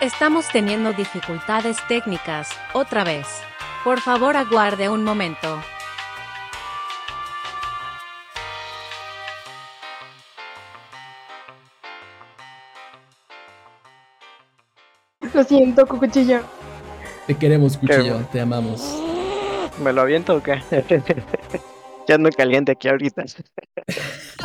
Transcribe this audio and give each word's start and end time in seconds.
Estamos 0.00 0.46
teniendo 0.46 0.92
dificultades 0.92 1.76
técnicas, 1.88 2.50
otra 2.72 3.02
vez. 3.02 3.26
Por 3.82 4.00
favor 4.00 4.36
aguarde 4.36 4.88
un 4.88 5.02
momento. 5.02 5.60
Lo 15.34 15.42
siento, 15.42 15.84
cuchillo. 15.84 16.42
Te 17.26 17.34
queremos, 17.34 17.76
cuchillo, 17.76 18.18
te 18.30 18.40
amamos. 18.40 19.02
¿Me 19.82 19.92
lo 19.92 20.02
aviento 20.02 20.36
o 20.36 20.40
qué? 20.40 20.62
ya 22.06 22.14
ando 22.14 22.30
caliente 22.30 22.70
aquí 22.70 22.86
ahorita. 22.86 23.24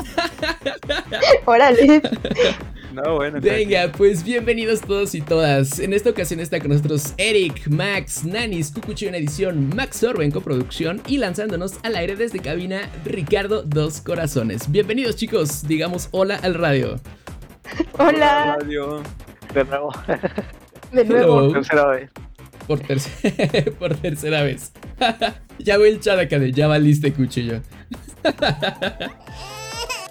Órale. 1.46 2.02
No, 2.94 3.16
bueno. 3.16 3.40
Venga, 3.42 3.92
pues 3.92 4.24
bienvenidos 4.24 4.82
todos 4.82 5.16
y 5.16 5.22
todas. 5.22 5.80
En 5.80 5.94
esta 5.94 6.12
ocasión 6.12 6.40
está 6.40 6.60
con 6.60 6.70
nosotros 6.70 7.16
Eric, 7.18 7.68
Max, 7.68 8.24
Nanis, 8.24 8.70
Cucucho 8.70 9.08
en 9.08 9.16
edición, 9.16 9.70
Max 9.76 9.98
Sorbo 9.98 10.22
en 10.22 10.30
coproducción 10.30 11.02
y 11.08 11.18
lanzándonos 11.18 11.80
al 11.82 11.96
aire 11.96 12.16
desde 12.16 12.38
cabina 12.38 12.88
Ricardo 13.04 13.64
Dos 13.64 14.00
Corazones. 14.00 14.72
Bienvenidos 14.72 15.16
chicos, 15.16 15.68
digamos 15.68 16.08
hola 16.12 16.36
al 16.44 16.54
radio. 16.54 17.00
Hola. 17.98 18.58
Radio. 18.60 19.02
De 19.56 19.64
nuevo. 19.64 19.92
De 20.92 21.04
nuevo. 21.04 21.40
Hello. 21.40 21.54
Tercera 21.54 21.88
vez. 21.88 22.12
Por, 22.68 22.80
tercera 22.80 23.72
por 23.80 23.96
tercera 23.96 24.44
vez. 24.44 24.72
ya 25.58 25.80
voy 25.80 25.90
el 25.90 26.00
chat 26.00 26.20
acá 26.20 26.38
de 26.38 26.52
ya 26.52 26.68
valiste 26.68 27.12
cuchillo. 27.12 27.60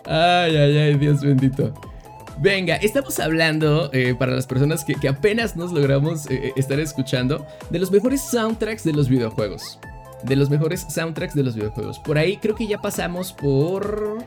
ay, 0.05 0.57
ay, 0.57 0.79
ay, 0.79 0.95
Dios 0.95 1.23
bendito. 1.23 1.92
Venga, 2.39 2.77
estamos 2.77 3.21
hablando, 3.21 3.91
eh, 3.93 4.15
para 4.19 4.33
las 4.33 4.47
personas 4.47 4.85
que, 4.85 4.95
que 4.95 5.09
apenas 5.09 5.57
nos 5.57 5.73
logramos 5.73 6.29
eh, 6.31 6.53
estar 6.57 6.81
escuchando, 6.81 7.47
de 7.71 7.79
los 7.79 7.91
mejores 7.91 8.21
soundtracks 8.23 8.85
de 8.85 8.93
los 8.93 9.09
videojuegos. 9.09 9.79
De 10.23 10.37
los 10.37 10.51
mejores 10.51 10.87
soundtracks 10.89 11.35
de 11.35 11.43
los 11.43 11.55
videojuegos. 11.55 11.99
Por 12.01 12.19
ahí 12.19 12.37
creo 12.39 12.55
que 12.55 12.67
ya 12.67 12.79
pasamos 12.79 13.33
por... 13.33 14.25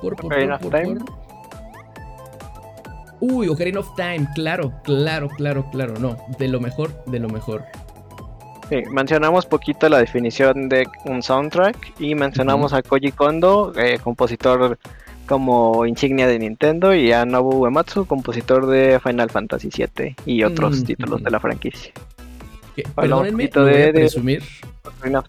Por, 0.00 0.16
por, 0.16 0.26
Ocarina 0.26 0.58
por, 0.58 0.66
of 0.66 0.72
por, 0.72 0.82
Time. 0.82 1.00
por. 1.00 1.24
Uy, 3.20 3.48
Ocarina 3.48 3.80
of 3.80 3.94
Time, 3.96 4.28
claro, 4.34 4.72
claro, 4.82 5.28
claro, 5.28 5.68
claro, 5.70 5.94
no, 5.98 6.16
de 6.38 6.48
lo 6.48 6.60
mejor, 6.60 7.04
de 7.06 7.18
lo 7.18 7.28
mejor. 7.28 7.64
Sí, 8.68 8.82
mencionamos 8.90 9.44
poquito 9.46 9.88
la 9.88 9.98
definición 9.98 10.68
de 10.68 10.86
un 11.04 11.22
soundtrack 11.22 12.00
y 12.00 12.14
mencionamos 12.14 12.72
a 12.72 12.82
Koji 12.82 13.12
Kondo, 13.12 13.72
eh, 13.76 13.98
compositor 14.02 14.78
como 15.26 15.86
insignia 15.86 16.26
de 16.26 16.38
Nintendo, 16.38 16.94
y 16.94 17.12
a 17.12 17.24
Nobu 17.24 17.62
Uematsu, 17.64 18.06
compositor 18.06 18.66
de 18.66 19.00
Final 19.02 19.30
Fantasy 19.30 19.70
VII 19.74 20.14
y 20.26 20.42
otros 20.44 20.80
Mm, 20.80 20.84
títulos 20.84 21.22
de 21.22 21.30
la 21.30 21.40
franquicia. 21.40 21.92
Perdónenme, 22.96 23.50
lo 23.54 23.62
voy 23.62 23.72
de- 23.72 23.82
a 23.82 23.86
de- 23.86 23.92
presumir. 23.92 24.42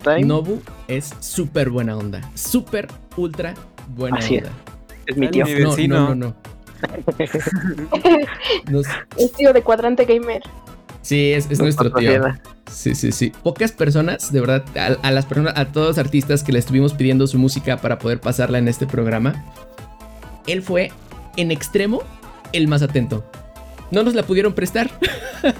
Time 0.03 0.22
Nobu 0.24 0.62
es 0.88 1.14
súper 1.20 1.70
buena 1.70 1.96
onda. 1.97 2.22
Súper, 2.34 2.88
ultra 3.18 3.53
buena 3.96 4.18
Así 4.18 4.38
onda. 4.38 4.52
es 5.06 5.16
mi 5.18 5.30
tío. 5.30 5.46
No, 5.46 5.75
no, 5.88 6.09
no, 6.09 6.16
no. 6.16 6.36
Nos- 8.70 8.88
Es 9.18 9.31
tío 9.34 9.53
de 9.53 9.62
Cuadrante 9.62 10.06
Gamer. 10.06 10.41
sí, 11.02 11.31
es, 11.34 11.50
es 11.50 11.59
nuestro 11.59 11.91
tío. 11.91 12.22
Sí, 12.72 12.96
sí, 12.96 13.12
sí. 13.12 13.31
Pocas 13.44 13.72
personas, 13.72 14.31
de 14.31 14.40
verdad, 14.41 14.66
a, 14.75 15.08
a 15.08 15.12
las 15.12 15.25
personas, 15.25 15.53
a 15.56 15.66
todos 15.72 15.88
los 15.90 15.97
artistas 16.00 16.44
que 16.44 16.52
le 16.52 16.59
estuvimos 16.59 16.94
pidiendo 16.94 17.28
su 17.28 17.38
música 17.38 17.78
para 17.78 18.00
poder 18.00 18.20
pasarla 18.20 18.58
en 18.58 18.68
este 18.68 18.88
programa, 18.88 19.46
él 20.48 20.62
fue 20.62 20.92
en 21.38 21.52
extremo 21.52 22.04
el 22.54 22.68
más 22.68 22.82
atento. 22.82 23.30
No 23.92 24.04
nos 24.04 24.16
la 24.16 24.24
pudieron 24.24 24.54
prestar 24.54 24.90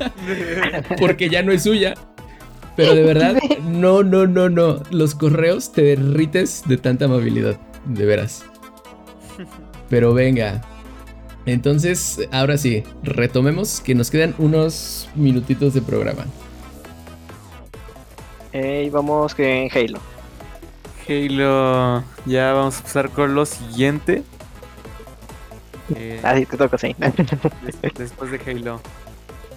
porque 1.00 1.30
ya 1.30 1.44
no 1.44 1.52
es 1.52 1.64
suya. 1.64 1.94
Pero 2.76 2.94
de 2.94 3.04
verdad, 3.04 3.38
no, 3.64 4.04
no, 4.04 4.28
no, 4.28 4.50
no. 4.50 4.84
Los 4.92 5.16
correos 5.16 5.72
te 5.72 5.82
derrites 5.82 6.64
de 6.66 6.78
tanta 6.78 7.06
amabilidad, 7.06 7.58
de 7.86 8.06
veras. 8.06 8.44
Pero 9.90 10.14
venga. 10.14 10.62
Entonces, 11.46 12.28
ahora 12.32 12.58
sí, 12.58 12.84
retomemos 13.04 13.80
que 13.80 13.96
nos 13.96 14.10
quedan 14.10 14.36
unos 14.40 15.08
minutitos 15.16 15.74
de 15.74 15.82
programa. 15.82 16.26
Eh, 18.52 18.86
y 18.88 18.90
vamos 18.90 19.36
que 19.36 19.64
en 19.64 19.70
Halo. 19.72 20.00
Halo. 21.08 22.04
Ya 22.26 22.54
vamos 22.54 22.80
a 22.80 22.84
pasar 22.84 23.10
con 23.10 23.36
lo 23.36 23.46
siguiente. 23.46 24.24
Eh, 25.96 26.20
Ah, 26.24 26.36
sí, 26.38 26.46
te 26.46 26.58
toca, 26.58 26.78
sí. 26.78 26.96
des- 27.62 27.94
después 27.98 28.32
de 28.32 28.40
Halo. 28.52 28.82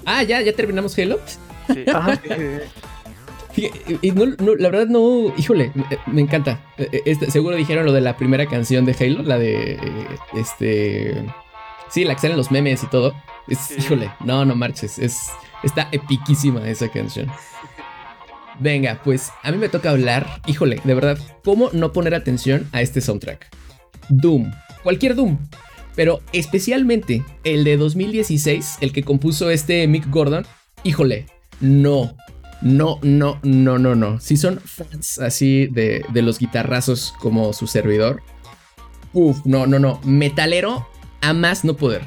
Ah, 0.04 0.22
ya, 0.22 0.40
ya 0.40 0.52
terminamos 0.52 0.98
Halo. 0.98 1.18
Sí. 1.72 1.84
Ajá. 1.92 2.20
Y 4.02 4.12
no, 4.12 4.24
no, 4.38 4.54
la 4.54 4.68
verdad 4.68 4.86
no, 4.86 5.32
híjole, 5.36 5.72
me, 5.74 5.84
me 6.06 6.20
encanta. 6.20 6.60
Eh, 6.76 7.02
este, 7.06 7.28
seguro 7.28 7.56
dijeron 7.56 7.86
lo 7.86 7.92
de 7.92 8.00
la 8.00 8.16
primera 8.16 8.46
canción 8.46 8.84
de 8.84 8.94
Halo, 9.00 9.24
la 9.24 9.36
de 9.36 9.72
eh, 9.72 9.78
este, 10.36 11.24
sí, 11.90 12.04
la 12.04 12.14
que 12.14 12.20
salen 12.20 12.36
los 12.36 12.52
memes 12.52 12.84
y 12.84 12.86
todo. 12.86 13.14
Es, 13.48 13.58
Sí. 13.58 13.74
híjole, 13.78 14.12
no, 14.20 14.44
no 14.44 14.54
marches, 14.54 15.00
es 15.00 15.30
está 15.64 15.88
epiquísima 15.90 16.68
esa 16.68 16.88
canción. 16.88 17.26
Venga, 18.60 19.00
pues 19.02 19.32
a 19.42 19.50
mí 19.50 19.56
me 19.58 19.68
toca 19.68 19.90
hablar, 19.90 20.40
híjole, 20.46 20.80
de 20.84 20.94
verdad, 20.94 21.18
cómo 21.44 21.70
no 21.72 21.92
poner 21.92 22.14
atención 22.14 22.68
a 22.72 22.80
este 22.80 23.00
soundtrack. 23.00 23.48
Doom, 24.08 24.52
cualquier 24.84 25.16
Doom, 25.16 25.36
pero 25.98 26.20
especialmente 26.32 27.24
el 27.42 27.64
de 27.64 27.76
2016, 27.76 28.76
el 28.82 28.92
que 28.92 29.02
compuso 29.02 29.50
este 29.50 29.84
Mick 29.88 30.08
Gordon, 30.08 30.46
híjole, 30.84 31.26
no, 31.60 32.14
no, 32.62 33.00
no, 33.02 33.40
no, 33.42 33.80
no, 33.80 33.96
no. 33.96 34.20
Si 34.20 34.36
son 34.36 34.60
fans 34.60 35.18
así 35.18 35.66
de, 35.66 36.04
de 36.12 36.22
los 36.22 36.38
guitarrazos 36.38 37.12
como 37.18 37.52
su 37.52 37.66
servidor, 37.66 38.22
uff, 39.12 39.44
no, 39.44 39.66
no, 39.66 39.80
no. 39.80 40.00
Metalero 40.04 40.86
a 41.20 41.32
más 41.32 41.64
no 41.64 41.74
poder. 41.74 42.06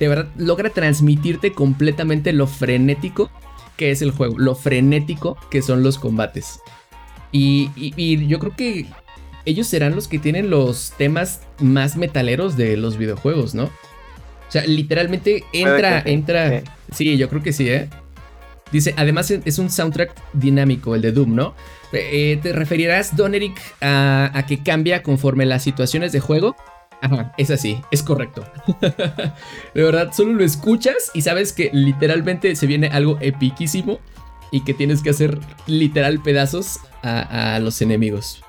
De 0.00 0.08
verdad, 0.08 0.30
logra 0.38 0.70
transmitirte 0.70 1.52
completamente 1.52 2.32
lo 2.32 2.46
frenético 2.46 3.30
que 3.76 3.90
es 3.90 4.00
el 4.00 4.12
juego, 4.12 4.38
lo 4.38 4.54
frenético 4.54 5.36
que 5.50 5.60
son 5.60 5.82
los 5.82 5.98
combates. 5.98 6.60
Y, 7.30 7.68
y- 7.76 7.92
y 7.94 8.26
yo 8.26 8.38
creo 8.38 8.56
que 8.56 8.86
ellos 9.44 9.66
serán 9.66 9.94
los 9.94 10.08
que 10.08 10.18
tienen 10.18 10.50
los 10.50 10.92
temas 10.96 11.40
más 11.60 11.96
metaleros 11.96 12.56
de 12.56 12.76
los 12.76 12.96
videojuegos, 12.98 13.54
¿no? 13.54 13.64
O 13.64 14.50
sea, 14.52 14.64
literalmente 14.66 15.44
entra, 15.52 16.02
sí, 16.02 16.10
entra. 16.10 16.60
sí. 16.60 16.64
Sí, 16.92 17.16
yo 17.16 17.28
creo 17.30 17.42
que 17.42 17.52
sí, 17.52 17.68
¿eh? 17.70 17.88
Dice, 18.70 18.94
además 18.96 19.30
es- 19.30 19.40
es 19.44 19.58
un 19.58 19.70
soundtrack 19.70 20.14
dinámico, 20.34 20.94
el 20.94 21.02
de 21.02 21.12
Doom, 21.12 21.34
¿no? 21.34 21.54
Eh, 21.92 22.38
¿Te 22.42 22.52
referirás, 22.52 23.16
Don 23.16 23.34
Eric, 23.34 23.58
a, 23.80 24.30
a 24.32 24.46
que 24.46 24.62
cambia 24.62 25.02
conforme 25.02 25.44
las 25.46 25.62
situaciones 25.62 26.12
de 26.12 26.20
juego? 26.20 26.56
Ajá, 27.02 27.32
es 27.36 27.50
así, 27.50 27.78
es 27.90 28.02
correcto. 28.02 28.44
de 29.74 29.82
verdad, 29.82 30.12
solo 30.12 30.34
lo 30.34 30.44
escuchas 30.44 31.10
y 31.14 31.22
sabes 31.22 31.52
que 31.52 31.70
literalmente 31.72 32.54
se 32.56 32.66
viene 32.66 32.88
algo 32.88 33.18
epiquísimo 33.20 33.98
y 34.50 34.62
que 34.64 34.72
tienes 34.74 35.02
que 35.02 35.10
hacer 35.10 35.38
literal 35.66 36.22
pedazos 36.22 36.78
a, 37.02 37.54
a 37.56 37.58
los 37.58 37.80
enemigos. 37.82 38.42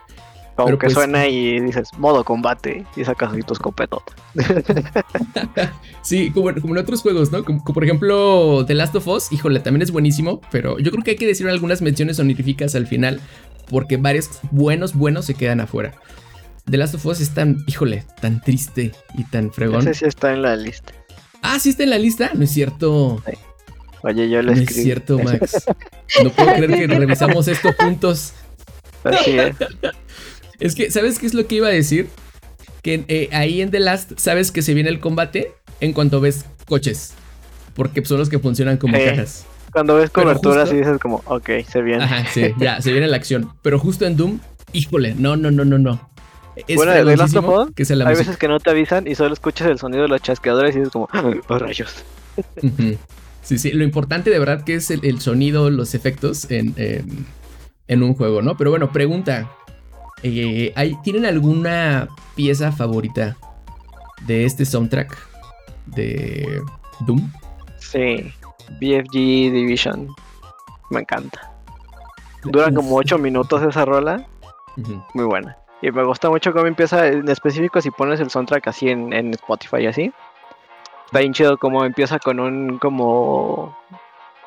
Como 0.55 0.67
Pero 0.67 0.77
que 0.77 0.85
pues- 0.85 0.93
suena 0.93 1.27
y 1.27 1.59
dices 1.59 1.89
modo 1.97 2.23
combate 2.23 2.85
y 2.95 3.03
sacas 3.03 3.31
tu 3.45 3.53
escopetota. 3.53 4.13
Sí, 6.03 6.31
como, 6.31 6.53
como 6.61 6.75
en 6.75 6.81
otros 6.81 7.01
juegos, 7.01 7.31
¿no? 7.31 7.43
Como, 7.45 7.63
como 7.63 7.73
por 7.73 7.83
ejemplo 7.83 8.65
The 8.67 8.73
Last 8.73 8.93
of 8.95 9.07
Us, 9.07 9.31
híjole, 9.31 9.61
también 9.61 9.81
es 9.83 9.91
buenísimo, 9.91 10.41
pero 10.51 10.77
yo 10.79 10.91
creo 10.91 11.03
que 11.03 11.11
hay 11.11 11.17
que 11.17 11.25
decir 11.25 11.47
algunas 11.47 11.81
menciones 11.81 12.19
honoríficas 12.19 12.75
al 12.75 12.87
final, 12.87 13.21
porque 13.69 13.95
varios 13.97 14.29
buenos, 14.51 14.93
buenos 14.95 15.25
se 15.25 15.33
quedan 15.33 15.61
afuera. 15.61 15.93
The 16.69 16.77
Last 16.77 16.95
of 16.95 17.05
Us 17.05 17.21
es 17.21 17.33
tan, 17.33 17.63
híjole, 17.67 18.03
tan 18.21 18.41
triste 18.41 18.91
y 19.17 19.23
tan 19.23 19.51
fregón. 19.51 19.81
Ese 19.81 19.93
sí 19.93 20.05
está 20.05 20.33
en 20.33 20.41
la 20.41 20.55
lista. 20.57 20.93
Ah, 21.41 21.57
sí 21.59 21.69
está 21.69 21.83
en 21.83 21.89
la 21.91 21.97
lista, 21.97 22.31
no 22.33 22.43
es 22.43 22.51
cierto. 22.51 23.23
Oye, 24.01 24.29
yo 24.29 24.41
No 24.43 24.49
le 24.49 24.53
es 24.53 24.59
escribí. 24.59 24.83
cierto, 24.83 25.19
Max. 25.19 25.65
No 26.23 26.29
puedo 26.31 26.53
creer 26.53 26.75
que 26.89 26.95
revisamos 26.95 27.47
esto 27.47 27.69
juntos. 27.79 28.33
Así 29.05 29.39
es. 29.39 29.55
Es 30.63 30.75
que, 30.75 30.89
¿sabes 30.91 31.19
qué 31.19 31.25
es 31.25 31.33
lo 31.33 31.45
que 31.45 31.55
iba 31.55 31.67
a 31.67 31.71
decir? 31.71 32.07
Que 32.81 33.03
eh, 33.09 33.27
ahí 33.33 33.61
en 33.61 33.69
The 33.69 33.79
Last, 33.81 34.13
sabes 34.17 34.51
que 34.51 34.61
se 34.61 34.73
viene 34.73 34.89
el 34.89 34.99
combate 35.01 35.51
en 35.81 35.91
cuanto 35.91 36.21
ves 36.21 36.45
coches. 36.67 37.13
Porque 37.75 38.03
son 38.05 38.17
los 38.19 38.29
que 38.29 38.39
funcionan 38.39 38.77
como 38.77 38.95
Sí. 38.97 39.03
cajas. 39.03 39.45
Cuando 39.73 39.95
ves 39.95 40.09
coberturas 40.09 40.71
y 40.71 40.77
dices 40.77 40.99
como, 40.99 41.21
ok, 41.25 41.49
se 41.69 41.81
viene. 41.81 42.03
Ajá, 42.03 42.25
sí, 42.31 42.53
ya, 42.59 42.81
se 42.81 42.91
viene 42.91 43.07
la 43.07 43.17
acción. 43.17 43.51
Pero 43.61 43.77
justo 43.77 44.05
en 44.05 44.15
Doom, 44.15 44.39
híjole, 44.71 45.15
no, 45.15 45.35
no, 45.35 45.51
no, 45.51 45.65
no, 45.65 45.77
no. 45.79 46.09
Es 46.67 46.75
Bueno, 46.77 46.91
de 46.93 46.99
The 46.99 47.17
Last 47.17 47.35
of 47.35 47.43
fregoncísimo 47.43 47.63
Us, 47.63 47.71
que 47.75 47.83
es 47.83 47.89
la 47.89 48.05
Hay 48.05 48.11
música. 48.11 48.19
veces 48.29 48.37
que 48.37 48.47
no 48.47 48.59
te 48.59 48.69
avisan 48.69 49.07
y 49.07 49.15
solo 49.15 49.33
escuchas 49.33 49.67
el 49.67 49.79
sonido 49.79 50.03
de 50.03 50.07
los 50.09 50.21
chasqueadores 50.21 50.75
y 50.75 50.79
dices 50.79 50.93
como, 50.93 51.09
oh 51.49 51.57
rayos. 51.59 52.05
Sí, 53.41 53.57
sí, 53.57 53.71
lo 53.71 53.83
importante 53.83 54.29
de 54.29 54.39
verdad 54.39 54.63
que 54.63 54.75
es 54.75 54.89
el, 54.91 55.03
el 55.03 55.19
sonido, 55.19 55.69
los 55.69 55.93
efectos 55.95 56.49
en, 56.51 56.73
en- 56.77 57.25
en 57.89 58.01
un 58.03 58.13
juego, 58.13 58.41
¿no? 58.41 58.55
Pero 58.55 58.69
bueno, 58.69 58.91
pregunta. 58.93 59.51
Eh, 60.23 60.73
¿hay- 60.75 60.95
¿Tienen 61.03 61.25
alguna 61.25 62.07
pieza 62.35 62.71
favorita 62.71 63.35
de 64.25 64.45
este 64.45 64.65
soundtrack 64.65 65.15
de 65.87 66.61
Doom? 67.01 67.29
Sí, 67.77 68.31
BFG 68.79 69.11
Division. 69.13 70.07
Me 70.89 71.01
encanta. 71.01 71.51
Dura 72.43 72.71
como 72.73 72.95
8 72.95 73.17
minutos 73.17 73.61
esa 73.63 73.85
rola. 73.85 74.25
Muy 75.13 75.25
buena. 75.25 75.57
Y 75.81 75.91
me 75.91 76.03
gusta 76.03 76.29
mucho 76.29 76.53
cómo 76.53 76.65
empieza, 76.65 77.07
en 77.07 77.27
específico 77.29 77.81
si 77.81 77.91
pones 77.91 78.19
el 78.19 78.29
soundtrack 78.29 78.67
así 78.67 78.89
en, 78.89 79.11
en 79.13 79.33
Spotify 79.33 79.85
así. 79.87 80.11
Está 81.05 81.19
bien 81.19 81.33
chido 81.33 81.57
como 81.57 81.83
empieza 81.85 82.17
con 82.19 82.39
un, 82.39 82.79
como, 82.79 83.77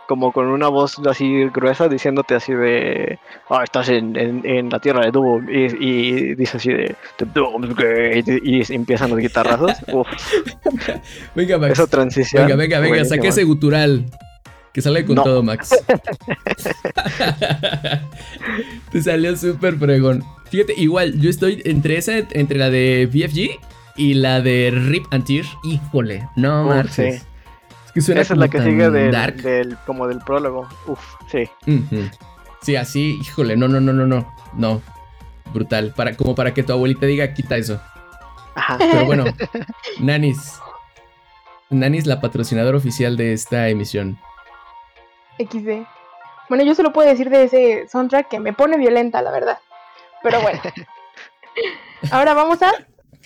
como 0.07 0.33
con 0.33 0.47
una 0.47 0.69
voz 0.69 0.99
así 1.07 1.45
gruesa 1.53 1.89
diciéndote 1.89 2.35
así 2.35 2.53
de, 2.53 3.19
ah, 3.51 3.63
estás 3.65 3.89
en, 3.89 4.17
en, 4.17 4.43
en 4.47 4.69
la 4.71 4.79
tierra 4.81 5.05
de 5.05 5.11
Doom. 5.11 5.49
Y, 5.51 5.67
y 5.85 6.35
dice 6.35 6.57
así 6.57 6.71
de, 6.73 6.95
Gate", 7.19 8.41
Y, 8.43 8.63
empiezan 8.73 9.11
los 9.11 9.19
guitarrazos. 9.19 9.73
Uf, 9.93 10.07
Venga, 11.35 11.59
Max. 11.59 11.73
esa 11.73 11.87
transición. 11.87 12.45
Venga, 12.45 12.57
venga, 12.57 12.81
venga, 12.81 13.05
saque 13.05 13.29
ese 13.29 13.45
gutural. 13.45 14.05
Que 14.73 14.83
sale 14.83 15.07
con 15.07 15.15
No. 15.17 15.23
todo, 15.23 15.43
Max. 15.43 15.71
Te 18.93 19.03
salió 19.03 19.37
súper 19.37 19.77
fregón. 19.77 20.23
Fíjate, 20.51 20.75
igual, 20.77 21.19
yo 21.21 21.31
estoy 21.31 21.63
entre 21.65 21.97
esa, 21.97 22.19
entre 22.19 22.59
la 22.59 22.71
de 22.71 23.07
BFG 23.13 23.59
y 23.97 24.15
la 24.15 24.41
de 24.41 24.71
Rip 24.73 25.05
and 25.11 25.25
Tear. 25.25 25.45
Híjole, 25.65 26.29
no 26.37 26.65
marches. 26.65 27.21
sí. 27.23 27.27
Es 27.97 28.03
que 28.03 28.03
suena 28.03 28.21
Esa 28.21 28.35
es 28.35 28.41
la 28.41 28.49
que 28.49 28.61
sigue 28.61 28.91
del, 28.91 29.11
dark. 29.11 29.37
del, 29.37 29.79
como 29.87 30.07
del 30.07 30.19
prólogo. 30.19 30.69
Uf, 30.87 31.15
sí. 31.31 31.49
Sí, 32.61 32.77
así, 32.77 33.19
híjole, 33.23 33.57
no, 33.57 33.69
no, 33.69 33.81
no, 33.81 33.95
no, 33.95 34.07
no. 34.07 34.35
No. 34.53 34.83
Brutal. 35.55 35.95
Para, 35.97 36.15
como 36.15 36.35
para 36.35 36.53
que 36.53 36.63
tu 36.63 36.75
abuelita 36.75 37.07
diga, 37.07 37.33
quita 37.33 37.57
eso. 37.57 37.81
Ajá. 38.55 38.77
Pero 38.79 39.07
bueno, 39.07 39.25
Nanis. 40.01 40.61
Nanis, 41.71 42.05
la 42.05 42.21
patrocinadora 42.21 42.77
oficial 42.77 43.17
de 43.17 43.33
esta 43.33 43.67
emisión. 43.71 44.19
XD. 45.39 45.87
Bueno, 46.51 46.65
yo 46.65 46.75
solo 46.75 46.93
puedo 46.93 47.09
decir 47.09 47.31
de 47.31 47.45
ese 47.45 47.89
soundtrack 47.89 48.29
que 48.29 48.41
me 48.41 48.53
pone 48.53 48.77
violenta, 48.77 49.23
la 49.23 49.31
verdad. 49.31 49.59
Pero 50.23 50.43
bueno. 50.43 50.61
Ahora 52.11 52.35
vamos 52.35 52.61
a 52.61 52.73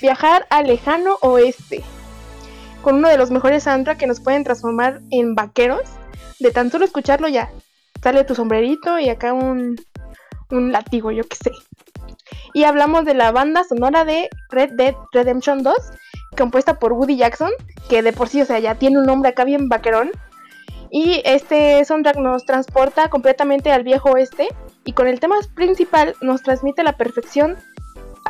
viajar 0.01 0.47
al 0.49 0.69
lejano 0.69 1.17
oeste. 1.23 1.83
Con 2.83 2.97
uno 2.97 3.09
de 3.09 3.19
los 3.19 3.31
mejores 3.31 3.65
soundtracks 3.65 3.99
que 4.01 4.07
nos 4.07 4.21
pueden 4.21 4.45
transformar 4.45 5.01
en 5.11 5.35
vaqueros. 5.35 5.83
De 6.39 6.51
tan 6.51 6.71
solo 6.71 6.85
escucharlo 6.85 7.29
ya. 7.29 7.51
Sale 8.03 8.25
tu 8.25 8.35
sombrerito 8.35 8.99
y 8.99 9.09
acá 9.11 9.33
un, 9.33 9.77
un 10.51 10.73
látigo, 10.73 11.11
yo 11.11 11.25
qué 11.25 11.37
sé. 11.37 11.53
Y 12.55 12.65
hablamos 12.65 13.05
de 13.05 13.15
la 13.15 13.31
banda 13.33 13.65
sonora 13.65 14.05
de 14.05 14.29
Red 14.51 14.73
Dead 14.73 14.95
Redemption 15.13 15.63
2, 15.63 15.75
compuesta 16.37 16.79
por 16.79 16.93
Woody 16.93 17.17
Jackson, 17.17 17.51
que 17.89 18.03
de 18.03 18.13
por 18.13 18.29
sí, 18.29 18.41
o 18.41 18.45
sea, 18.45 18.59
ya 18.59 18.75
tiene 18.75 18.99
un 18.99 19.07
nombre 19.07 19.31
acá 19.31 19.45
bien 19.45 19.69
vaquerón. 19.69 20.11
Y 20.91 21.23
este 21.25 21.85
soundtrack 21.85 22.17
nos 22.17 22.45
transporta 22.45 23.09
completamente 23.11 23.71
al 23.71 23.85
viejo 23.85 24.11
oeste 24.11 24.49
y 24.85 24.93
con 24.93 25.07
el 25.07 25.21
tema 25.21 25.37
principal 25.55 26.17
nos 26.21 26.43
transmite 26.43 26.83
la 26.83 26.97
perfección 26.97 27.57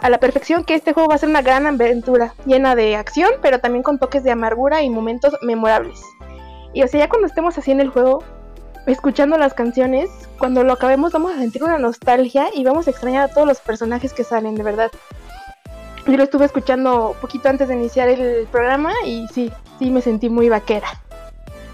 a 0.03 0.11
la 0.11 0.19
perfección 0.19 0.65
que 0.65 0.75
este 0.75 0.93
juego 0.93 1.09
va 1.09 1.15
a 1.17 1.19
ser 1.19 1.29
una 1.29 1.43
gran 1.43 1.67
aventura, 1.67 2.35
llena 2.47 2.75
de 2.75 2.97
acción, 2.97 3.31
pero 3.43 3.59
también 3.61 3.83
con 3.83 3.99
toques 3.99 4.23
de 4.25 4.31
amargura 4.31 4.83
y 4.83 4.91
momentos 4.91 5.35
memorables. 5.43 6.01
Y 6.73 6.83
o 6.83 6.89
sea, 6.89 7.01
ya 7.01 7.09
cuando 7.09 7.27
estemos 7.27 7.57
así 7.59 7.71
en 7.71 7.81
el 7.81 7.89
juego, 7.91 8.23
escuchando 8.87 9.37
las 9.39 9.55
canciones, 9.55 10.09
cuando 10.39 10.63
lo 10.65 10.73
acabemos 10.73 11.13
vamos 11.13 11.33
a 11.33 11.39
sentir 11.39 11.63
una 11.63 11.79
nostalgia 11.79 12.49
y 12.55 12.65
vamos 12.65 12.87
a 12.87 12.91
extrañar 12.91 13.29
a 13.31 13.33
todos 13.33 13.47
los 13.47 13.59
personajes 13.61 14.13
que 14.13 14.25
salen, 14.25 14.55
de 14.55 14.63
verdad. 14.63 14.91
Yo 16.07 16.17
lo 16.17 16.23
estuve 16.23 16.47
escuchando 16.47 17.15
poquito 17.21 17.49
antes 17.49 17.69
de 17.69 17.75
iniciar 17.75 18.09
el 18.09 18.47
programa 18.47 18.93
y 19.05 19.27
sí, 19.35 19.53
sí 19.79 19.91
me 19.91 20.01
sentí 20.01 20.29
muy 20.31 20.49
vaquera. 20.49 20.89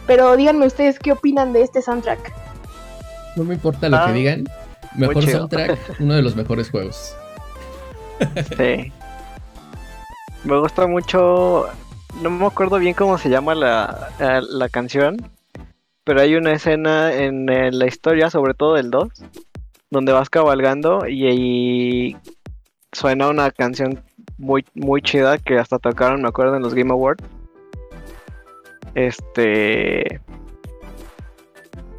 Pero 0.07 0.37
díganme 0.37 0.67
ustedes 0.67 0.99
qué 0.99 1.13
opinan 1.13 1.53
de 1.53 1.63
este 1.63 1.81
soundtrack. 1.83 2.33
No 3.37 3.45
me 3.45 3.55
importa 3.55 3.89
lo 3.89 3.97
Ah, 3.99 4.07
que 4.07 4.13
digan. 4.15 4.45
muy 4.95 5.09
Mejor 5.09 5.29
soundtrack, 5.29 5.79
uno 6.01 6.15
de 6.15 6.23
los 6.23 6.35
mejores 6.37 6.71
juegos. 6.71 7.15
Sí. 8.57 8.93
Me 10.45 10.59
gusta 10.59 10.87
mucho. 10.87 11.67
No 12.23 12.31
me 12.31 12.47
acuerdo 12.47 12.79
bien 12.79 12.95
cómo 12.95 13.19
se 13.19 13.29
llama 13.29 13.55
la, 13.55 14.11
la, 14.19 14.69
canción. 14.69 15.17
Pero 16.05 16.21
hay 16.21 16.37
una 16.37 16.53
escena 16.53 17.13
en, 17.13 17.47
la 17.47 17.87
historia, 17.87 18.31
sobre 18.31 18.55
todo 18.55 18.75
del 18.75 18.91
2, 18.91 19.09
donde 19.91 20.13
vas 20.13 20.31
cabalgando 20.31 21.07
y 21.09 21.27
ahí 21.27 22.17
suena 22.93 23.29
una 23.29 23.51
canción 23.51 24.03
muy, 24.39 24.65
muy 24.75 25.03
chida 25.03 25.39
que 25.39 25.59
hasta 25.59 25.79
tocaron, 25.79 26.23
me 26.23 26.29
acuerdo, 26.29 26.57
en 26.57 26.63
los 26.63 26.75
Game 26.75 26.93
Awards. 26.93 27.25
Este. 28.95 30.21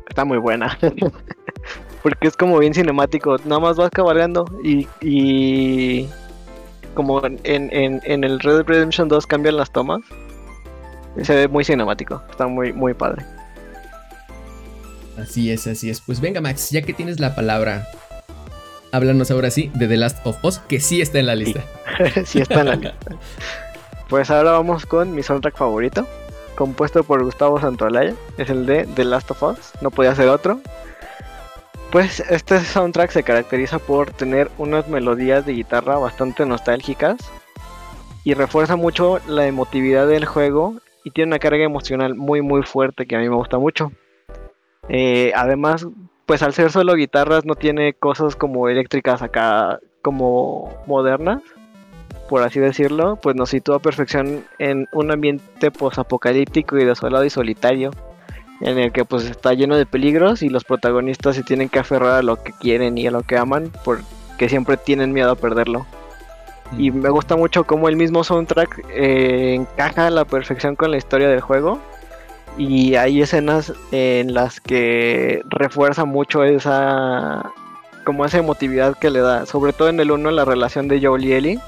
Está 0.08 0.24
muy 0.26 0.38
buena. 0.38 0.78
Porque 2.08 2.30
es 2.30 2.38
como 2.38 2.58
bien 2.58 2.74
cinemático. 2.74 3.36
Nada 3.44 3.60
más 3.60 3.76
vas 3.76 3.90
cabalgando 3.90 4.46
y. 4.64 4.88
y 5.02 6.08
como 6.94 7.22
en, 7.26 7.38
en, 7.44 8.00
en 8.02 8.24
el 8.24 8.40
Red 8.40 8.56
Dead 8.56 8.66
Redemption 8.66 9.10
2 9.10 9.28
cambian 9.28 9.58
las 9.58 9.70
tomas. 9.72 10.00
Se 11.22 11.36
ve 11.36 11.50
muy 11.50 11.66
cinemático. 11.66 12.24
Está 12.32 12.48
muy, 12.48 12.72
muy 12.72 12.94
padre. 12.94 13.26
Así 15.22 15.52
es, 15.52 15.68
así 15.68 15.90
es. 15.90 16.00
Pues 16.00 16.22
venga, 16.22 16.40
Max, 16.40 16.70
ya 16.72 16.82
que 16.82 16.94
tienes 16.94 17.20
la 17.20 17.36
palabra, 17.36 17.86
háblanos 18.94 19.30
ahora 19.30 19.52
sí 19.52 19.70
de 19.74 19.90
The 19.90 19.98
Last 19.98 20.26
of 20.26 20.42
Us, 20.46 20.60
que 20.60 20.80
sí 20.80 21.02
está 21.02 21.20
en 21.20 21.26
la 21.26 21.36
lista. 21.36 21.62
sí 22.24 22.40
está 22.42 22.62
en 22.62 22.66
la 22.68 22.76
lista. 22.78 23.18
Pues 24.08 24.32
ahora 24.32 24.52
vamos 24.52 24.86
con 24.86 25.14
mi 25.14 25.24
soundtrack 25.24 25.58
favorito. 25.58 26.08
Compuesto 26.56 27.04
por 27.04 27.22
Gustavo 27.22 27.60
Santaolalla. 27.60 28.16
Es 28.38 28.50
el 28.50 28.66
de 28.66 28.88
The 28.96 29.04
Last 29.04 29.30
of 29.32 29.44
Us. 29.44 29.74
No 29.82 29.92
podía 29.92 30.16
ser 30.16 30.30
otro. 30.30 30.62
Pues 31.92 32.20
este 32.20 32.60
soundtrack 32.60 33.12
se 33.12 33.24
caracteriza 33.24 33.80
por 33.80 34.12
tener 34.12 34.52
unas 34.58 34.88
melodías 34.88 35.46
de 35.46 35.54
guitarra 35.54 35.98
bastante 35.98 36.46
nostálgicas. 36.46 37.18
Y 38.24 38.34
refuerza 38.34 38.76
mucho 38.76 39.20
la 39.28 39.48
emotividad 39.48 40.08
del 40.08 40.26
juego. 40.26 40.76
Y 41.04 41.12
tiene 41.12 41.30
una 41.30 41.40
carga 41.40 41.64
emocional 41.64 42.16
muy 42.16 42.42
muy 42.42 42.64
fuerte 42.64 43.06
que 43.06 43.16
a 43.16 43.20
mí 43.20 43.30
me 43.30 43.36
gusta 43.36 43.58
mucho. 43.58 43.92
Eh, 44.90 45.32
además, 45.36 45.88
pues 46.26 46.44
al 46.44 46.54
ser 46.54 46.72
solo 46.72 46.96
guitarras 46.96 47.46
no 47.46 47.56
tiene 47.56 47.94
cosas 47.94 48.36
como 48.36 48.68
eléctricas 48.68 49.22
acá 49.22 49.80
como 50.02 50.76
modernas 50.86 51.42
por 52.28 52.44
así 52.44 52.60
decirlo, 52.60 53.16
pues 53.16 53.36
nos 53.36 53.50
sitúa 53.50 53.78
a 53.78 53.80
perfección 53.80 54.46
en 54.60 54.88
un 54.92 55.12
ambiente 55.12 55.72
posapocalíptico 55.72 56.78
y 56.78 56.86
desolado 56.86 57.24
y 57.24 57.30
solitario, 57.30 57.92
en 58.62 58.80
el 58.80 58.92
que 58.92 59.06
pues 59.06 59.26
está 59.26 59.54
lleno 59.54 59.78
de 59.78 59.86
peligros 59.86 60.42
y 60.42 60.50
los 60.50 60.64
protagonistas 60.64 61.36
se 61.36 61.44
tienen 61.44 61.70
que 61.70 61.80
aferrar 61.80 62.14
a 62.14 62.24
lo 62.24 62.42
que 62.42 62.54
quieren 62.54 62.98
y 62.98 63.08
a 63.08 63.12
lo 63.12 63.24
que 63.24 63.38
aman, 63.38 63.72
porque 63.84 64.50
siempre 64.50 64.78
tienen 64.78 65.14
miedo 65.14 65.32
a 65.32 65.36
perderlo. 65.36 65.86
Y 66.78 66.92
me 66.92 67.10
gusta 67.10 67.36
mucho 67.36 67.64
cómo 67.64 67.88
el 67.88 67.96
mismo 67.96 68.24
soundtrack 68.24 68.86
eh, 68.90 69.54
encaja 69.54 70.08
a 70.08 70.10
la 70.10 70.26
perfección 70.26 70.76
con 70.76 70.92
la 70.92 70.98
historia 70.98 71.30
del 71.30 71.42
juego. 71.42 71.80
Y 72.58 72.96
hay 72.96 73.22
escenas 73.22 73.72
en 73.92 74.34
las 74.34 74.60
que 74.60 75.44
refuerza 75.46 76.06
mucho 76.06 76.44
esa 76.44 77.54
como 78.04 78.26
esa 78.26 78.38
emotividad 78.38 78.98
que 78.98 79.10
le 79.10 79.20
da, 79.20 79.46
sobre 79.46 79.74
todo 79.74 79.90
en 79.90 80.00
el 80.00 80.12
1 80.12 80.32
la 80.32 80.46
relación 80.46 80.88
de 80.88 81.06
Joel 81.06 81.26
y 81.26 81.34
Ellie. 81.34 81.60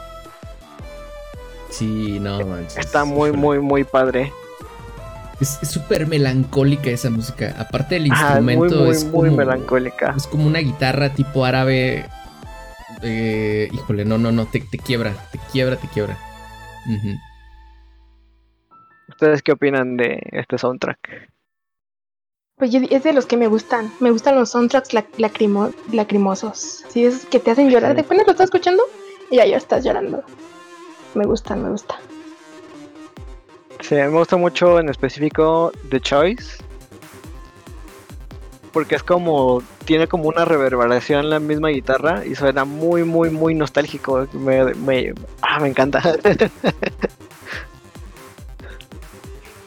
Sí, 1.69 2.17
no 2.19 2.39
manches. 2.45 2.77
Está 2.77 3.03
muy, 3.05 3.31
muy, 3.31 3.59
muy 3.59 3.83
padre. 3.83 4.31
Es 5.41 5.57
súper 5.69 6.05
melancólica 6.07 6.89
esa 6.89 7.09
música. 7.09 7.55
Aparte 7.57 7.95
el 7.95 8.11
Ajá, 8.11 8.37
es 8.39 8.43
muy, 8.43 8.53
instrumento 8.55 8.83
muy, 8.85 8.91
es 8.95 9.05
muy 9.05 9.29
como, 9.29 9.37
melancólica. 9.37 10.13
Es 10.17 10.27
como 10.27 10.45
una 10.45 10.59
guitarra 10.59 11.13
tipo 11.13 11.45
árabe. 11.45 12.05
Eh, 13.01 13.69
híjole, 13.71 14.03
no, 14.03 14.17
no, 14.17 14.31
no, 14.33 14.45
te, 14.47 14.59
te 14.59 14.77
quiebra, 14.77 15.13
te 15.31 15.39
quiebra, 15.51 15.77
te 15.77 15.87
quiebra. 15.87 16.17
¿Ustedes 19.07 19.41
qué 19.41 19.51
opinan 19.53 19.97
de 19.97 20.21
este 20.31 20.57
soundtrack? 20.57 20.99
Pues 22.57 22.71
yo- 22.71 22.81
es 22.89 23.03
de 23.03 23.13
los 23.13 23.25
que 23.25 23.37
me 23.37 23.47
gustan. 23.47 23.91
Me 23.99 24.11
gustan 24.11 24.35
los 24.35 24.49
soundtracks 24.51 24.93
lac- 24.93 25.15
lacrimo- 25.17 25.73
lacrimosos. 25.93 26.83
Sí, 26.89 27.05
esos 27.05 27.25
que 27.25 27.39
te 27.39 27.51
hacen 27.51 27.69
llorar. 27.69 27.91
Sí. 27.91 27.97
¿De 27.97 28.03
cuándo 28.03 28.25
lo 28.25 28.31
estás 28.31 28.45
escuchando? 28.45 28.83
Y 29.31 29.37
ya, 29.37 29.45
ya 29.45 29.57
estás 29.57 29.83
llorando. 29.85 30.23
Me 31.15 31.25
gustan, 31.25 31.63
me 31.63 31.69
gusta. 31.69 31.95
Sí, 33.79 33.95
me 33.95 34.07
gusta 34.09 34.37
mucho 34.37 34.79
en 34.79 34.89
específico 34.89 35.71
The 35.89 35.99
Choice. 35.99 36.63
Porque 38.71 38.95
es 38.95 39.03
como. 39.03 39.63
Tiene 39.85 40.07
como 40.07 40.25
una 40.25 40.45
reverberación 40.45 41.29
la 41.29 41.39
misma 41.39 41.69
guitarra 41.69 42.25
y 42.25 42.35
suena 42.35 42.65
muy, 42.65 43.03
muy, 43.03 43.29
muy 43.29 43.55
nostálgico. 43.55 44.27
Me, 44.33 44.75
me, 44.75 45.13
ah, 45.41 45.59
me 45.59 45.69
encanta. 45.69 46.01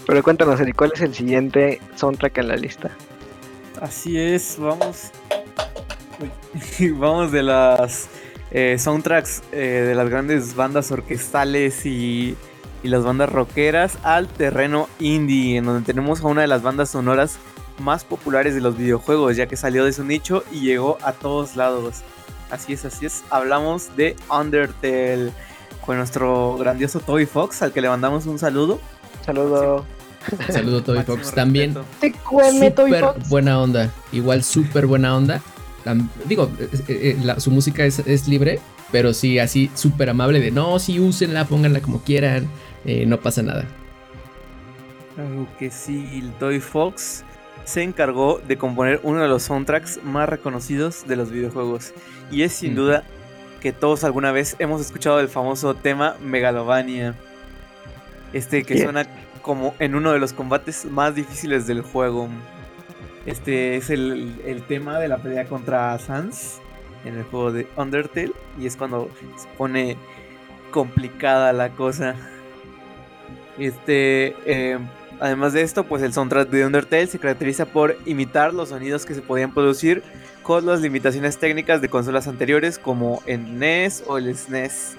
Pero 0.06 0.22
cuéntanos, 0.22 0.60
Eri, 0.60 0.72
¿cuál 0.72 0.92
es 0.94 1.00
el 1.00 1.14
siguiente 1.14 1.80
soundtrack 1.96 2.38
en 2.38 2.48
la 2.48 2.56
lista? 2.56 2.90
Así 3.80 4.18
es, 4.18 4.56
vamos. 4.58 5.10
Vamos 6.98 7.32
de 7.32 7.42
las 7.42 8.08
eh, 8.50 8.76
soundtracks 8.78 9.42
eh, 9.52 9.84
de 9.88 9.94
las 9.94 10.08
grandes 10.08 10.54
bandas 10.54 10.92
orquestales 10.92 11.86
y, 11.86 12.36
y 12.82 12.88
las 12.88 13.04
bandas 13.04 13.30
rockeras 13.30 13.98
al 14.02 14.28
terreno 14.28 14.88
indie, 14.98 15.56
en 15.58 15.64
donde 15.64 15.84
tenemos 15.84 16.20
a 16.22 16.26
una 16.26 16.40
de 16.42 16.46
las 16.48 16.62
bandas 16.62 16.90
sonoras 16.90 17.36
más 17.78 18.04
populares 18.04 18.54
de 18.54 18.60
los 18.60 18.76
videojuegos, 18.76 19.36
ya 19.36 19.46
que 19.46 19.56
salió 19.56 19.84
de 19.84 19.92
su 19.92 20.04
nicho 20.04 20.44
y 20.52 20.60
llegó 20.60 20.98
a 21.02 21.12
todos 21.12 21.56
lados. 21.56 22.02
Así 22.50 22.74
es, 22.74 22.84
así 22.84 23.06
es. 23.06 23.22
Hablamos 23.30 23.96
de 23.96 24.14
Undertale 24.28 25.32
con 25.84 25.96
nuestro 25.96 26.56
grandioso 26.58 27.00
Toby 27.00 27.26
Fox, 27.26 27.62
al 27.62 27.72
que 27.72 27.80
le 27.80 27.88
mandamos 27.88 28.26
un 28.26 28.38
saludo. 28.38 28.78
Saludo. 29.24 29.84
Saludo 30.50 30.82
Toby 30.82 31.02
Fox. 31.02 31.32
También. 31.32 31.76
Te 32.00 32.12
cueme, 32.12 32.70
Toy 32.70 32.90
súper 32.90 33.04
Fox. 33.04 33.28
buena 33.28 33.60
onda. 33.60 33.90
Igual 34.12 34.44
súper 34.44 34.86
buena 34.86 35.16
onda. 35.16 35.40
Digo, 36.26 36.48
eh, 36.60 36.68
eh, 36.88 37.18
la- 37.24 37.40
su 37.40 37.50
música 37.50 37.84
es, 37.84 37.98
es 38.00 38.28
libre, 38.28 38.60
pero 38.92 39.12
sí 39.14 39.38
así 39.40 39.70
súper 39.74 40.10
amable 40.10 40.38
de 40.40 40.52
no, 40.52 40.78
sí, 40.78 41.00
úsenla, 41.00 41.46
pónganla 41.46 41.80
como 41.82 42.02
quieran, 42.04 42.48
eh, 42.84 43.06
no 43.06 43.18
pasa 43.20 43.42
nada. 43.42 43.66
Claro 45.14 45.46
que 45.58 45.70
sí, 45.70 46.08
el 46.14 46.32
Toy 46.34 46.60
Fox 46.60 47.24
se 47.64 47.82
encargó 47.82 48.40
de 48.46 48.56
componer 48.58 49.00
uno 49.02 49.22
de 49.22 49.28
los 49.28 49.42
soundtracks 49.44 50.00
más 50.04 50.28
reconocidos 50.28 51.06
de 51.06 51.16
los 51.16 51.30
videojuegos. 51.30 51.92
Y 52.30 52.42
es 52.42 52.52
sin 52.52 52.74
duda 52.74 53.04
que 53.60 53.72
todos 53.72 54.04
alguna 54.04 54.32
vez 54.32 54.56
hemos 54.58 54.80
escuchado 54.80 55.20
el 55.20 55.28
famoso 55.28 55.74
tema 55.74 56.16
Megalovania. 56.20 57.14
Este 58.32 58.64
que 58.64 58.74
Yeah. 58.74 58.84
suena 58.84 59.06
como 59.42 59.74
en 59.78 59.94
uno 59.94 60.12
de 60.12 60.18
los 60.18 60.32
combates 60.32 60.84
más 60.86 61.14
difíciles 61.14 61.66
del 61.66 61.82
juego. 61.82 62.28
Este 63.26 63.76
es 63.76 63.90
el, 63.90 64.40
el 64.46 64.62
tema 64.66 64.98
de 64.98 65.08
la 65.08 65.18
pelea 65.18 65.46
contra 65.46 65.98
Sans 65.98 66.60
en 67.04 67.16
el 67.16 67.24
juego 67.24 67.52
de 67.52 67.66
Undertale. 67.76 68.32
Y 68.58 68.66
es 68.66 68.76
cuando 68.76 69.08
se 69.36 69.48
pone 69.56 69.96
complicada 70.70 71.52
la 71.52 71.70
cosa. 71.70 72.16
Este, 73.58 74.34
eh, 74.46 74.78
además 75.20 75.52
de 75.52 75.62
esto, 75.62 75.84
pues 75.84 76.02
el 76.02 76.12
soundtrack 76.12 76.48
de 76.48 76.66
Undertale 76.66 77.06
se 77.06 77.18
caracteriza 77.18 77.66
por 77.66 77.96
imitar 78.06 78.54
los 78.54 78.70
sonidos 78.70 79.06
que 79.06 79.14
se 79.14 79.22
podían 79.22 79.52
producir 79.52 80.02
con 80.42 80.66
las 80.66 80.80
limitaciones 80.80 81.38
técnicas 81.38 81.80
de 81.80 81.88
consolas 81.88 82.26
anteriores 82.26 82.78
como 82.78 83.22
el 83.26 83.58
NES 83.58 84.04
o 84.06 84.18
el 84.18 84.34
SNES. 84.36 84.96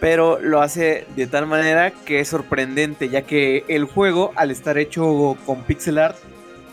Pero 0.00 0.40
lo 0.40 0.60
hace 0.60 1.06
de 1.16 1.26
tal 1.28 1.46
manera 1.46 1.92
que 1.92 2.20
es 2.20 2.28
sorprendente, 2.28 3.08
ya 3.08 3.22
que 3.22 3.64
el 3.68 3.84
juego, 3.84 4.32
al 4.34 4.50
estar 4.50 4.76
hecho 4.76 5.36
con 5.46 5.62
pixel 5.62 5.98
art 5.98 6.16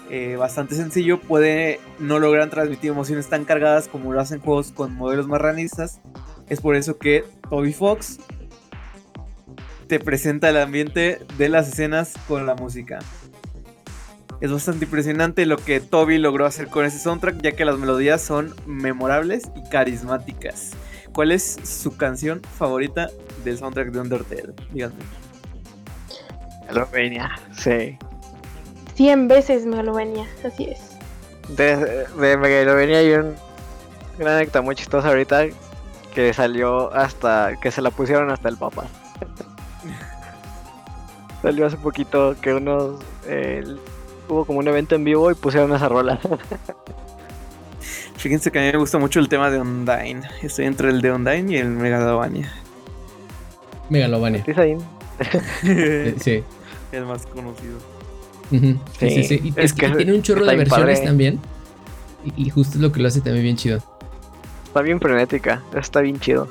eh, 0.10 0.36
bastante 0.36 0.75
sencillo, 0.75 1.20
puede 1.20 1.80
no 2.00 2.20
lograr 2.20 2.50
transmitir 2.50 2.92
emociones 2.92 3.28
tan 3.28 3.46
cargadas 3.46 3.88
como 3.88 4.12
lo 4.13 4.20
hacen 4.20 4.39
juegos 4.39 4.72
con 4.72 4.96
modelos 4.96 5.28
más 5.28 5.42
realistas. 5.42 6.01
Es 6.50 6.62
por 6.62 6.75
eso 6.75 6.98
que 6.98 7.24
Toby 7.50 7.74
Fox 7.74 8.20
te 9.88 10.00
presenta 10.00 10.50
el 10.50 10.58
ambiente 10.58 11.20
de 11.38 11.50
las 11.50 11.68
escenas 11.68 12.13
con 12.28 12.46
la 12.46 12.56
música. 12.56 13.00
Es 14.42 14.51
bastante 14.51 14.86
impresionante 14.86 15.46
lo 15.46 15.58
que 15.58 15.80
Toby 15.82 16.18
logró 16.18 16.46
hacer 16.46 16.68
con 16.68 16.86
ese 16.86 16.98
soundtrack, 17.00 17.42
ya 17.42 17.51
que 17.51 17.66
las 17.66 17.78
melodías 17.78 18.22
son 18.22 18.56
memorables 18.66 19.51
y 19.56 19.70
carismáticas. 19.70 20.72
¿Cuál 21.13 21.32
es 21.32 21.58
su 21.63 21.98
canción 21.98 22.42
favorita 22.58 23.10
del 23.44 23.58
soundtrack 23.58 23.92
de 23.92 24.00
Undertale? 24.00 24.54
Díganme. 24.72 24.96
Sí. 27.51 27.98
100 29.00 29.29
veces 29.29 29.65
Megalovania, 29.65 30.27
así 30.46 30.65
es. 30.65 30.98
De, 31.48 32.06
de 32.06 32.36
Megalovania 32.36 32.98
hay 32.98 33.13
un, 33.13 33.34
una 34.20 34.36
anécdota 34.36 34.62
muy 34.62 34.75
chistosa 34.75 35.08
ahorita 35.08 35.46
que 36.13 36.34
salió 36.34 36.94
hasta. 36.94 37.58
que 37.62 37.72
se 37.72 37.82
la 37.82 37.91
pusieron 37.91 38.29
hasta 38.29 38.50
el 38.50 38.58
Papa. 38.58 38.88
salió 41.41 41.65
hace 41.65 41.77
poquito 41.77 42.36
que 42.41 42.53
unos. 42.53 43.01
eh, 43.25 43.63
hubo 44.27 44.44
como 44.44 44.60
un 44.60 44.68
evento 44.68 44.96
en 44.96 45.06
vivo 45.06 45.32
y 45.32 45.34
pusieron 45.34 45.74
esa 45.74 45.88
rola. 45.88 46.20
Fíjense 48.18 48.51
que 48.51 48.60
a 48.60 48.63
mí 48.63 48.72
me 48.74 48.79
gusta 48.79 48.98
mucho 48.98 49.22
el 49.22 49.29
tema 49.29 49.50
de 49.50 49.62
Undyne. 49.62 50.24
Estoy 50.41 50.65
entre 50.65 50.89
el 50.89 51.01
de 51.01 51.13
Undyne 51.13 51.53
y 51.53 51.56
el 51.56 51.70
Megalovania. 51.70 52.53
Megalovania. 53.89 54.44
¿Sí, 54.44 54.53
Zain? 54.53 54.79
Eh, 55.63 56.15
sí. 56.20 56.44
el 56.91 57.06
más 57.06 57.25
conocido. 57.27 57.77
Sí, 58.50 58.60
sí, 59.00 59.10
Sí, 59.10 59.24
sí. 59.24 59.41
Y 59.44 59.53
es 59.60 59.74
que 59.74 59.89
tiene 59.89 60.13
un 60.13 60.22
chorro 60.22 60.46
de 60.46 60.56
versiones 60.56 60.98
padre. 61.00 61.08
también. 61.08 61.39
Y, 62.25 62.48
y 62.48 62.50
justo 62.50 62.75
es 62.77 62.82
lo 62.82 62.91
que 62.91 63.00
lo 63.01 63.08
hace 63.08 63.22
también 63.22 63.44
bien 63.44 63.58
chido. 63.58 63.82
Está 64.65 64.82
bien 64.82 65.00
frenética, 65.00 65.63
está 65.75 66.01
bien 66.01 66.20
chido. 66.20 66.48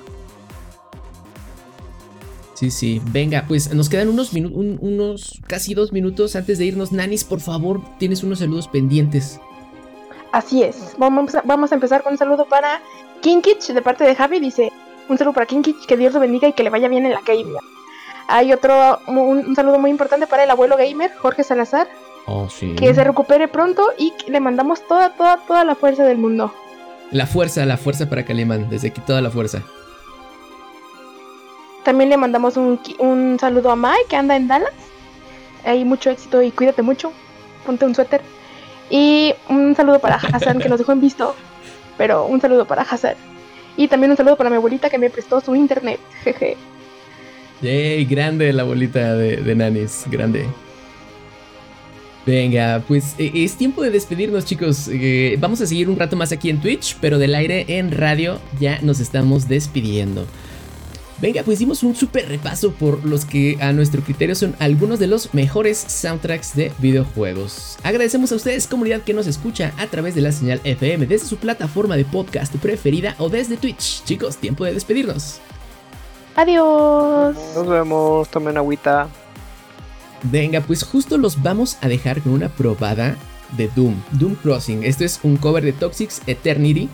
Sí, 2.54 2.70
sí. 2.70 3.00
Venga, 3.12 3.44
pues 3.46 3.72
nos 3.72 3.88
quedan 3.88 4.08
unos 4.08 4.32
minutos, 4.32 4.78
unos 4.80 5.40
casi 5.46 5.74
dos 5.74 5.92
minutos 5.92 6.34
antes 6.34 6.58
de 6.58 6.64
irnos. 6.64 6.90
Nanis, 6.90 7.22
por 7.24 7.40
favor, 7.40 7.80
tienes 7.98 8.24
unos 8.24 8.40
saludos 8.40 8.66
pendientes. 8.66 9.40
Así 10.32 10.62
es. 10.62 10.94
Vamos 10.98 11.34
a, 11.34 11.42
vamos 11.42 11.70
a 11.70 11.76
empezar 11.76 12.02
con 12.02 12.12
un 12.12 12.18
saludo 12.18 12.46
para 12.48 12.80
Kinkich 13.20 13.68
de 13.68 13.80
parte 13.82 14.04
de 14.04 14.14
Javi. 14.16 14.40
Dice: 14.40 14.72
Un 15.08 15.16
saludo 15.18 15.34
para 15.34 15.46
Kinkich, 15.46 15.86
que 15.86 15.96
Dios 15.96 16.12
lo 16.14 16.20
bendiga 16.20 16.48
y 16.48 16.52
que 16.52 16.64
le 16.64 16.70
vaya 16.70 16.88
bien 16.88 17.06
en 17.06 17.12
la 17.12 17.20
gamer. 17.24 17.62
Hay 18.28 18.52
otro, 18.52 19.00
un, 19.06 19.18
un 19.18 19.56
saludo 19.56 19.78
muy 19.78 19.90
importante 19.90 20.26
para 20.26 20.44
el 20.44 20.50
abuelo 20.50 20.76
gamer, 20.76 21.12
Jorge 21.16 21.42
Salazar, 21.42 21.88
Oh, 22.26 22.48
sí. 22.50 22.74
que 22.76 22.94
se 22.94 23.02
recupere 23.02 23.48
pronto 23.48 23.82
y 23.96 24.12
le 24.26 24.38
mandamos 24.38 24.86
toda, 24.86 25.14
toda, 25.14 25.38
toda 25.46 25.64
la 25.64 25.74
fuerza 25.74 26.04
del 26.04 26.18
mundo. 26.18 26.52
La 27.10 27.26
fuerza, 27.26 27.64
la 27.64 27.78
fuerza 27.78 28.06
para 28.08 28.24
Calimán. 28.26 28.68
Desde 28.68 28.88
aquí 28.88 29.00
toda 29.00 29.22
la 29.22 29.30
fuerza. 29.30 29.62
También 31.84 32.10
le 32.10 32.16
mandamos 32.18 32.56
un, 32.58 32.78
un 32.98 33.38
saludo 33.40 33.70
a 33.70 33.76
Mai, 33.76 33.98
que 34.10 34.16
anda 34.16 34.36
en 34.36 34.46
Dallas. 34.46 34.72
Hay 35.64 35.84
mucho 35.86 36.10
éxito 36.10 36.42
y 36.42 36.50
cuídate 36.50 36.82
mucho. 36.82 37.12
Ponte 37.64 37.86
un 37.86 37.94
suéter. 37.94 38.20
Y 38.90 39.34
un 39.48 39.74
saludo 39.74 39.98
para 39.98 40.16
Hassan, 40.16 40.58
que 40.58 40.68
nos 40.68 40.78
dejó 40.78 40.92
en 40.92 41.00
visto. 41.00 41.34
Pero 41.96 42.26
un 42.26 42.40
saludo 42.42 42.66
para 42.66 42.82
Hassan. 42.82 43.14
Y 43.76 43.88
también 43.88 44.10
un 44.10 44.16
saludo 44.18 44.36
para 44.36 44.50
mi 44.50 44.56
abuelita, 44.56 44.90
que 44.90 44.98
me 44.98 45.08
prestó 45.08 45.40
su 45.40 45.54
internet. 45.54 45.98
Jeje. 46.24 46.56
Yay, 47.62 48.04
grande 48.04 48.52
la 48.52 48.62
bolita 48.62 49.14
de, 49.14 49.36
de. 49.36 49.88
Grande. 50.10 50.46
Venga, 52.24 52.84
pues 52.86 53.14
eh, 53.18 53.32
es 53.34 53.56
tiempo 53.56 53.82
de 53.82 53.90
despedirnos, 53.90 54.44
chicos. 54.44 54.88
Eh, 54.92 55.36
vamos 55.40 55.60
a 55.62 55.66
seguir 55.66 55.88
un 55.88 55.98
rato 55.98 56.14
más 56.14 56.30
aquí 56.30 56.50
en 56.50 56.60
Twitch, 56.60 56.96
pero 57.00 57.18
del 57.18 57.34
aire 57.34 57.64
en 57.78 57.90
radio 57.90 58.38
ya 58.60 58.78
nos 58.82 59.00
estamos 59.00 59.48
despidiendo. 59.48 60.26
Venga, 61.20 61.42
pues 61.42 61.58
dimos 61.58 61.82
un 61.82 61.96
súper 61.96 62.28
repaso 62.28 62.70
por 62.72 63.04
los 63.04 63.24
que 63.24 63.56
a 63.60 63.72
nuestro 63.72 64.02
criterio 64.02 64.36
son 64.36 64.54
algunos 64.60 65.00
de 65.00 65.08
los 65.08 65.34
mejores 65.34 65.78
soundtracks 65.78 66.54
de 66.54 66.70
videojuegos. 66.78 67.76
Agradecemos 67.82 68.30
a 68.30 68.36
ustedes, 68.36 68.68
comunidad 68.68 69.02
que 69.02 69.14
nos 69.14 69.26
escucha 69.26 69.72
a 69.78 69.86
través 69.86 70.14
de 70.14 70.20
la 70.20 70.30
señal 70.30 70.60
FM 70.62 71.06
desde 71.06 71.26
su 71.26 71.38
plataforma 71.38 71.96
de 71.96 72.04
podcast 72.04 72.54
preferida 72.56 73.16
o 73.18 73.30
desde 73.30 73.56
Twitch. 73.56 74.04
Chicos, 74.04 74.36
tiempo 74.36 74.64
de 74.64 74.74
despedirnos. 74.74 75.40
Adiós. 76.38 77.34
Nos 77.56 77.66
vemos, 77.66 78.28
tomen 78.30 78.56
agüita. 78.56 79.08
Venga, 80.22 80.60
pues 80.60 80.84
justo 80.84 81.18
los 81.18 81.42
vamos 81.42 81.78
a 81.80 81.88
dejar 81.88 82.22
con 82.22 82.32
una 82.32 82.48
probada 82.48 83.16
de 83.56 83.68
Doom, 83.74 83.94
Doom 84.12 84.36
Crossing. 84.36 84.84
Esto 84.84 85.04
es 85.04 85.18
un 85.24 85.36
cover 85.36 85.64
de 85.64 85.72
Toxics 85.72 86.22
Eternity 86.28 86.88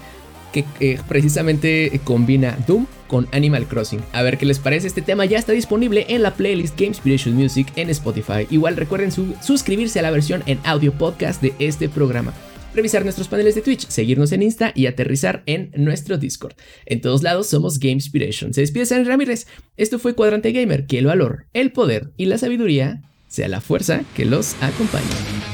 que 0.51 0.65
eh, 0.81 0.99
precisamente 1.09 2.01
combina 2.05 2.57
Doom 2.67 2.87
con 3.07 3.29
Animal 3.33 3.67
Crossing. 3.67 4.01
A 4.15 4.23
ver 4.23 4.39
qué 4.39 4.47
les 4.47 4.59
parece, 4.61 4.87
este 4.87 5.03
tema 5.03 5.27
ya 5.27 5.37
está 5.39 5.53
disponible 5.53 6.07
en 6.09 6.23
la 6.23 6.33
playlist 6.33 6.75
Game 6.77 6.89
Inspiration 6.89 7.35
Music 7.35 7.71
en 7.77 7.91
Spotify. 7.91 8.47
Igual 8.51 8.77
recuerden 8.77 9.13
su- 9.13 9.35
suscribirse 9.43 9.99
a 9.99 10.03
la 10.03 10.11
versión 10.11 10.43
en 10.47 10.59
audio 10.65 10.93
podcast 10.93 11.43
de 11.43 11.55
este 11.59 11.91
programa. 11.91 12.33
Revisar 12.75 13.05
nuestros 13.05 13.29
paneles 13.29 13.55
de 13.55 13.63
Twitch, 13.63 13.87
seguirnos 13.89 14.33
en 14.33 14.43
Insta 14.43 14.73
y 14.75 14.87
aterrizar 14.87 15.45
en 15.47 15.71
nuestro 15.77 16.19
Discord. 16.19 16.55
En 16.87 17.01
todos 17.01 17.23
lados 17.23 17.47
somos 17.47 17.79
Game 17.79 17.93
Inspiration. 17.93 18.53
Se 18.53 18.63
despide 18.63 18.87
San 18.87 19.05
Ramírez. 19.05 19.47
Esto 19.77 20.01
fue 20.01 20.15
Cuadrante 20.15 20.51
Gamer. 20.51 20.87
Que 20.87 20.99
el 20.99 21.07
valor, 21.07 21.47
el 21.53 21.71
poder 21.71 22.11
y 22.17 22.27
la 22.27 22.39
sabiduría 22.39 23.03
sea 23.29 23.49
la 23.49 23.61
fuerza 23.61 24.03
que 24.17 24.25
los 24.25 24.55
acompañe. 24.61 25.54